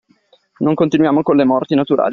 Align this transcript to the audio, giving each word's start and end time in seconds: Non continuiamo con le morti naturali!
Non 0.61 0.73
continuiamo 0.73 1.21
con 1.21 1.35
le 1.35 1.45
morti 1.45 1.75
naturali! 1.75 2.09